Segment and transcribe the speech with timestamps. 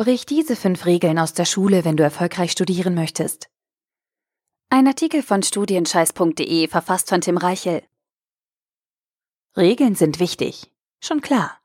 [0.00, 3.50] Brich diese fünf Regeln aus der Schule, wenn du erfolgreich studieren möchtest.
[4.70, 7.82] Ein Artikel von studienscheiß.de verfasst von Tim Reichel.
[9.58, 10.72] Regeln sind wichtig.
[11.02, 11.60] Schon klar.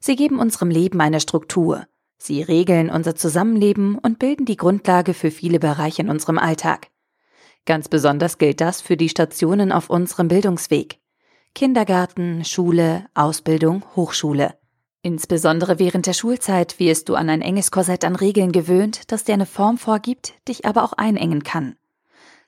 [0.00, 1.86] Sie geben unserem Leben eine Struktur.
[2.18, 6.88] Sie regeln unser Zusammenleben und bilden die Grundlage für viele Bereiche in unserem Alltag.
[7.66, 10.98] Ganz besonders gilt das für die Stationen auf unserem Bildungsweg.
[11.54, 14.58] Kindergarten, Schule, Ausbildung, Hochschule.
[15.06, 19.34] Insbesondere während der Schulzeit wirst du an ein enges Korsett an Regeln gewöhnt, das dir
[19.34, 21.76] eine Form vorgibt, dich aber auch einengen kann.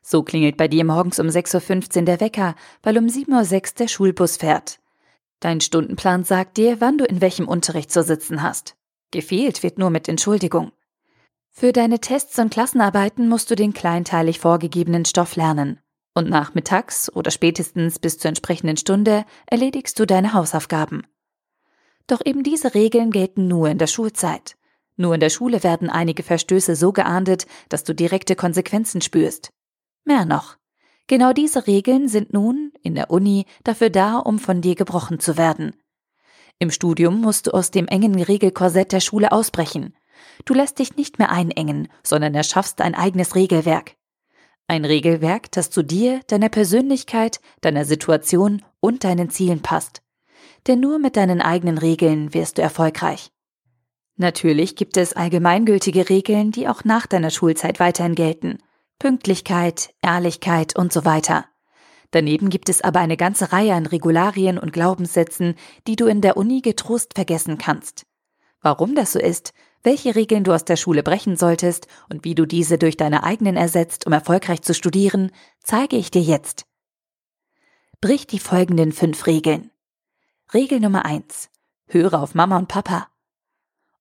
[0.03, 3.87] So klingelt bei dir morgens um 6.15 Uhr der Wecker, weil um 7.06 Uhr der
[3.87, 4.81] Schulbus fährt.
[5.39, 8.75] Dein Stundenplan sagt dir, wann du in welchem Unterricht zu sitzen hast.
[9.13, 10.73] Gefehlt wird nur mit Entschuldigung.
[11.53, 15.79] Für deine Tests und Klassenarbeiten musst du den kleinteilig vorgegebenen Stoff lernen.
[16.13, 21.05] Und nachmittags oder spätestens bis zur entsprechenden Stunde erledigst du deine Hausaufgaben.
[22.09, 24.57] Doch eben diese Regeln gelten nur in der Schulzeit.
[24.97, 29.53] Nur in der Schule werden einige Verstöße so geahndet, dass du direkte Konsequenzen spürst.
[30.05, 30.57] Mehr noch.
[31.07, 35.37] Genau diese Regeln sind nun, in der Uni, dafür da, um von dir gebrochen zu
[35.37, 35.77] werden.
[36.59, 39.95] Im Studium musst du aus dem engen Regelkorsett der Schule ausbrechen.
[40.47, 43.97] Du lässt dich nicht mehr einengen, sondern erschaffst ein eigenes Regelwerk.
[44.67, 50.03] Ein Regelwerk, das zu dir, deiner Persönlichkeit, deiner Situation und deinen Zielen passt
[50.69, 53.33] denn nur mit deinen eigenen Regeln wirst du erfolgreich.
[54.17, 58.59] Natürlich gibt es allgemeingültige Regeln, die auch nach deiner Schulzeit weiterhin gelten.
[58.99, 61.47] Pünktlichkeit, Ehrlichkeit und so weiter.
[62.11, 65.55] Daneben gibt es aber eine ganze Reihe an Regularien und Glaubenssätzen,
[65.87, 68.07] die du in der Uni getrost vergessen kannst.
[68.61, 69.53] Warum das so ist,
[69.85, 73.57] welche Regeln du aus der Schule brechen solltest und wie du diese durch deine eigenen
[73.57, 75.31] ersetzt, um erfolgreich zu studieren,
[75.63, 76.67] zeige ich dir jetzt.
[78.01, 79.71] Brich die folgenden fünf Regeln.
[80.55, 81.51] Regel Nummer eins:
[81.89, 83.09] Höre auf Mama und Papa.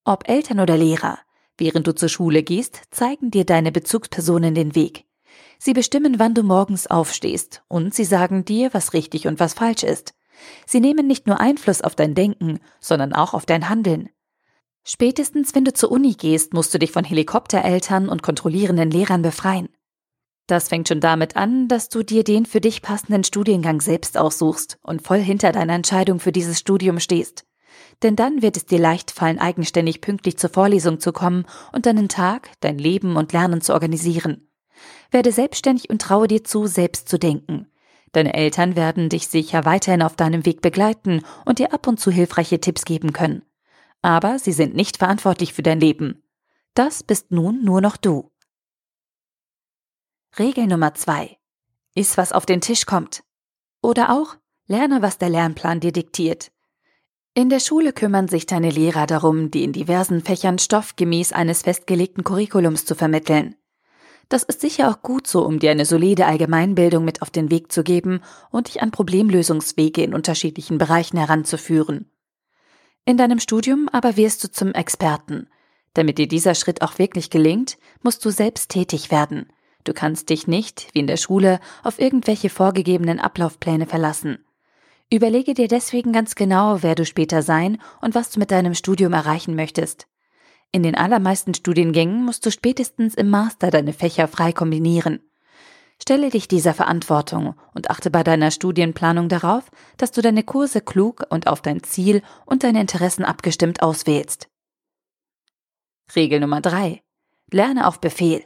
[0.06, 1.20] Ob Eltern oder Lehrer,
[1.58, 5.04] während du zur Schule gehst, zeigen dir deine Bezugspersonen den Weg.
[5.60, 9.84] Sie bestimmen, wann du morgens aufstehst und sie sagen dir, was richtig und was falsch
[9.84, 10.14] ist.
[10.66, 14.08] Sie nehmen nicht nur Einfluss auf dein Denken, sondern auch auf dein Handeln.
[14.86, 19.68] Spätestens, wenn du zur Uni gehst, musst du dich von Helikoptereltern und kontrollierenden Lehrern befreien.
[20.48, 24.80] Das fängt schon damit an, dass du dir den für dich passenden Studiengang selbst aussuchst
[24.82, 27.46] und voll hinter deiner Entscheidung für dieses Studium stehst.
[28.02, 32.08] Denn dann wird es dir leicht fallen, eigenständig pünktlich zur Vorlesung zu kommen und deinen
[32.08, 34.50] Tag, dein Leben und Lernen zu organisieren.
[35.12, 37.68] Werde selbstständig und traue dir zu, selbst zu denken.
[38.14, 42.10] Deine Eltern werden dich sicher weiterhin auf deinem Weg begleiten und dir ab und zu
[42.10, 43.44] hilfreiche Tipps geben können.
[44.02, 46.24] Aber sie sind nicht verantwortlich für dein Leben.
[46.74, 48.32] Das bist nun nur noch du.
[50.40, 51.38] Regel Nummer zwei.
[51.96, 53.24] Iss, was auf den Tisch kommt.
[53.82, 54.36] Oder auch,
[54.68, 56.52] lerne, was der Lernplan dir diktiert.
[57.34, 61.64] In der Schule kümmern sich deine Lehrer darum, die in diversen Fächern Stoff gemäß eines
[61.64, 63.56] festgelegten Curriculums zu vermitteln.
[64.30, 67.72] Das ist sicher auch gut so, um dir eine solide Allgemeinbildung mit auf den Weg
[67.72, 68.22] zu geben
[68.52, 72.12] und dich an Problemlösungswege in unterschiedlichen Bereichen heranzuführen.
[73.06, 75.50] In deinem Studium aber wirst du zum Experten.
[75.94, 79.48] Damit dir dieser Schritt auch wirklich gelingt, musst du selbst tätig werden.
[79.88, 84.40] Du kannst dich nicht, wie in der Schule, auf irgendwelche vorgegebenen Ablaufpläne verlassen.
[85.10, 89.14] Überlege dir deswegen ganz genau, wer du später sein und was du mit deinem Studium
[89.14, 90.08] erreichen möchtest.
[90.74, 95.22] In den allermeisten Studiengängen musst du spätestens im Master deine Fächer frei kombinieren.
[96.02, 101.26] Stelle dich dieser Verantwortung und achte bei deiner Studienplanung darauf, dass du deine Kurse klug
[101.30, 104.50] und auf dein Ziel und deine Interessen abgestimmt auswählst.
[106.14, 107.04] Regel Nummer drei:
[107.50, 108.44] Lerne auf Befehl.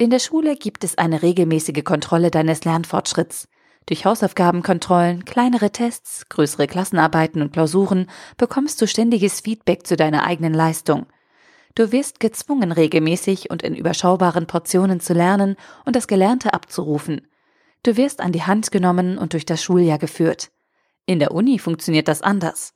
[0.00, 3.48] In der Schule gibt es eine regelmäßige Kontrolle deines Lernfortschritts.
[3.86, 10.54] Durch Hausaufgabenkontrollen, kleinere Tests, größere Klassenarbeiten und Klausuren bekommst du ständiges Feedback zu deiner eigenen
[10.54, 11.06] Leistung.
[11.74, 17.26] Du wirst gezwungen, regelmäßig und in überschaubaren Portionen zu lernen und das Gelernte abzurufen.
[17.82, 20.52] Du wirst an die Hand genommen und durch das Schuljahr geführt.
[21.06, 22.72] In der Uni funktioniert das anders.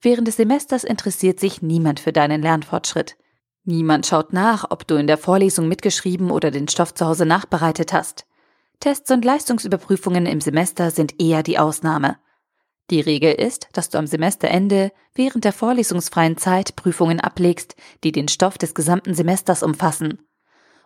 [0.00, 3.18] Während des Semesters interessiert sich niemand für deinen Lernfortschritt.
[3.68, 7.92] Niemand schaut nach, ob du in der Vorlesung mitgeschrieben oder den Stoff zu Hause nachbereitet
[7.92, 8.24] hast.
[8.78, 12.16] Tests und Leistungsüberprüfungen im Semester sind eher die Ausnahme.
[12.90, 17.74] Die Regel ist, dass du am Semesterende während der vorlesungsfreien Zeit Prüfungen ablegst,
[18.04, 20.20] die den Stoff des gesamten Semesters umfassen.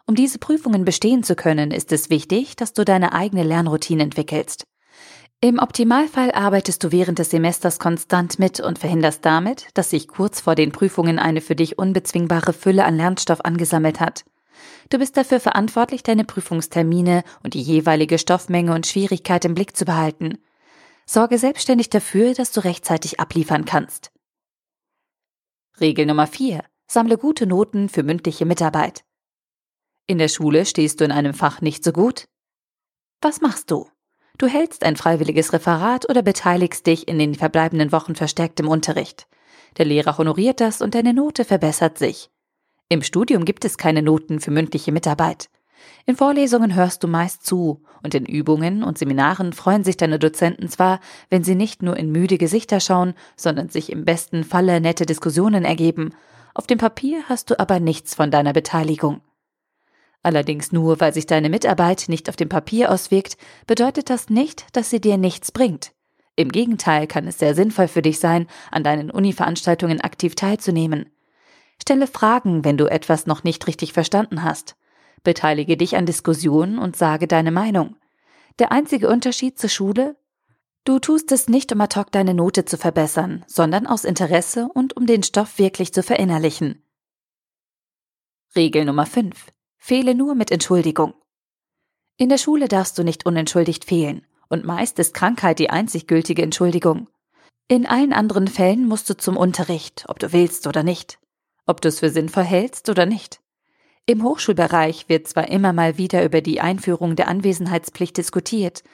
[0.06, 4.64] Um diese Prüfungen bestehen zu können, ist es wichtig, dass du deine eigene Lernroutine entwickelst.
[5.42, 10.42] Im Optimalfall arbeitest du während des Semesters konstant mit und verhinderst damit, dass sich kurz
[10.42, 14.26] vor den Prüfungen eine für dich unbezwingbare Fülle an Lernstoff angesammelt hat.
[14.90, 19.86] Du bist dafür verantwortlich, deine Prüfungstermine und die jeweilige Stoffmenge und Schwierigkeit im Blick zu
[19.86, 20.36] behalten.
[21.06, 24.12] Sorge selbstständig dafür, dass du rechtzeitig abliefern kannst.
[25.80, 26.62] Regel Nummer 4.
[26.86, 29.04] Sammle gute Noten für mündliche Mitarbeit.
[30.06, 32.28] In der Schule stehst du in einem Fach nicht so gut?
[33.22, 33.88] Was machst du?
[34.40, 39.26] Du hältst ein freiwilliges Referat oder beteiligst dich in den verbleibenden Wochen verstärkt im Unterricht.
[39.76, 42.30] Der Lehrer honoriert das und deine Note verbessert sich.
[42.88, 45.50] Im Studium gibt es keine Noten für mündliche Mitarbeit.
[46.06, 50.70] In Vorlesungen hörst du meist zu und in Übungen und Seminaren freuen sich deine Dozenten
[50.70, 55.04] zwar, wenn sie nicht nur in müde Gesichter schauen, sondern sich im besten Falle nette
[55.04, 56.14] Diskussionen ergeben.
[56.54, 59.20] Auf dem Papier hast du aber nichts von deiner Beteiligung.
[60.22, 63.36] Allerdings nur, weil sich deine Mitarbeit nicht auf dem Papier auswirkt,
[63.66, 65.92] bedeutet das nicht, dass sie dir nichts bringt.
[66.36, 71.10] Im Gegenteil kann es sehr sinnvoll für dich sein, an deinen Uni-Veranstaltungen aktiv teilzunehmen.
[71.80, 74.76] Stelle Fragen, wenn du etwas noch nicht richtig verstanden hast.
[75.22, 77.96] Beteilige dich an Diskussionen und sage deine Meinung.
[78.58, 80.16] Der einzige Unterschied zur Schule?
[80.84, 84.96] Du tust es nicht, um ad hoc deine Note zu verbessern, sondern aus Interesse und
[84.96, 86.82] um den Stoff wirklich zu verinnerlichen.
[88.56, 89.46] Regel Nummer 5.
[89.82, 91.14] Fehle nur mit Entschuldigung.
[92.18, 96.42] In der Schule darfst du nicht unentschuldigt fehlen, und meist ist Krankheit die einzig gültige
[96.42, 97.08] Entschuldigung.
[97.66, 101.18] In allen anderen Fällen musst du zum Unterricht, ob du willst oder nicht,
[101.66, 103.40] ob du es für sinnvoll hältst oder nicht.
[104.06, 108.84] Im Hochschulbereich wird zwar immer mal wieder über die Einführung der Anwesenheitspflicht diskutiert,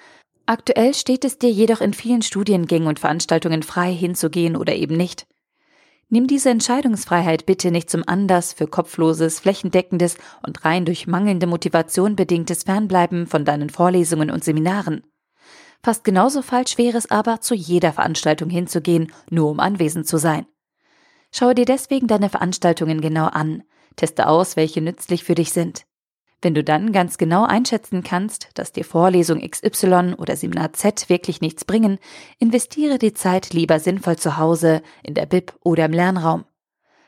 [0.46, 5.26] aktuell steht es dir jedoch in vielen Studiengängen und Veranstaltungen frei hinzugehen oder eben nicht.
[6.08, 10.16] Nimm diese Entscheidungsfreiheit bitte nicht zum Anlass für kopfloses, flächendeckendes
[10.46, 15.02] und rein durch mangelnde Motivation bedingtes Fernbleiben von deinen Vorlesungen und Seminaren.
[15.82, 20.46] Fast genauso falsch wäre es aber, zu jeder Veranstaltung hinzugehen, nur um anwesend zu sein.
[21.32, 23.64] Schaue dir deswegen deine Veranstaltungen genau an,
[23.96, 25.86] teste aus, welche nützlich für dich sind.
[26.46, 31.40] Wenn du dann ganz genau einschätzen kannst, dass dir Vorlesung XY oder Seminar Z wirklich
[31.40, 31.98] nichts bringen,
[32.38, 36.44] investiere die Zeit lieber sinnvoll zu Hause, in der Bib oder im Lernraum.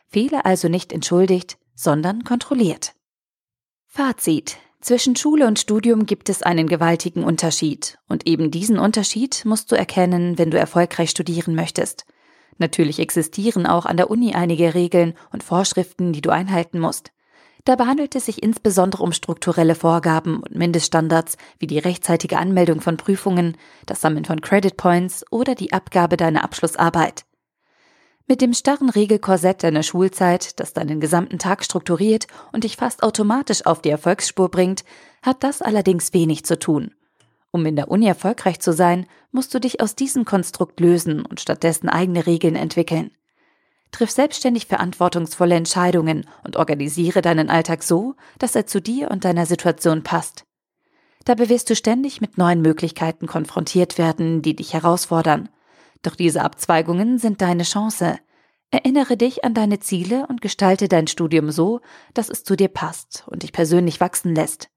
[0.09, 2.95] Fehle also nicht entschuldigt, sondern kontrolliert.
[3.87, 4.57] Fazit.
[4.81, 9.77] Zwischen Schule und Studium gibt es einen gewaltigen Unterschied, und eben diesen Unterschied musst du
[9.77, 12.07] erkennen, wenn du erfolgreich studieren möchtest.
[12.57, 17.13] Natürlich existieren auch an der Uni einige Regeln und Vorschriften, die du einhalten musst.
[17.69, 22.97] Dabei handelt es sich insbesondere um strukturelle Vorgaben und Mindeststandards wie die rechtzeitige Anmeldung von
[22.97, 27.27] Prüfungen, das Sammeln von Credit Points oder die Abgabe deiner Abschlussarbeit.
[28.27, 33.67] Mit dem starren Regelkorsett deiner Schulzeit, das deinen gesamten Tag strukturiert und dich fast automatisch
[33.67, 34.83] auf die Erfolgsspur bringt,
[35.21, 36.95] hat das allerdings wenig zu tun.
[37.51, 41.39] Um in der Uni erfolgreich zu sein, musst du dich aus diesem Konstrukt lösen und
[41.39, 43.11] stattdessen eigene Regeln entwickeln.
[43.91, 49.47] Triff selbstständig verantwortungsvolle Entscheidungen und organisiere deinen Alltag so, dass er zu dir und deiner
[49.47, 50.45] Situation passt.
[51.25, 55.49] Dabei wirst du ständig mit neuen Möglichkeiten konfrontiert werden, die dich herausfordern.
[56.03, 58.19] Doch diese Abzweigungen sind deine Chance.
[58.71, 61.81] Erinnere dich an deine Ziele und gestalte dein Studium so,
[62.15, 64.69] dass es zu dir passt und dich persönlich wachsen lässt.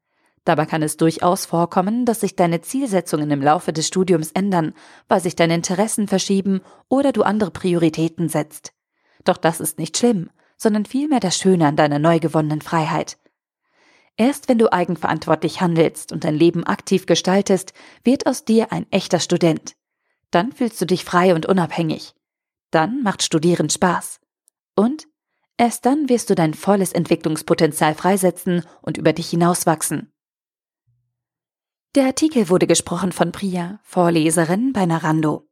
[0.44, 4.74] Dabei kann es durchaus vorkommen, dass sich deine Zielsetzungen im Laufe des Studiums ändern,
[5.08, 8.74] weil sich deine Interessen verschieben oder du andere Prioritäten setzt.
[9.24, 13.18] Doch das ist nicht schlimm, sondern vielmehr das Schöne an deiner neu gewonnenen Freiheit.
[14.18, 17.74] Erst wenn du eigenverantwortlich handelst und dein Leben aktiv gestaltest,
[18.04, 19.76] wird aus dir ein echter Student.
[20.30, 22.14] Dann fühlst du dich frei und unabhängig.
[22.72, 24.20] Dann macht Studieren Spaß.
[24.76, 25.08] Und
[25.58, 30.12] erst dann wirst du dein volles Entwicklungspotenzial freisetzen und über dich hinauswachsen.
[31.96, 35.51] Der Artikel wurde gesprochen von Priya, Vorleserin bei Narando.